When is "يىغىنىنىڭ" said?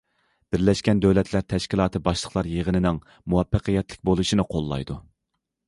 2.55-2.99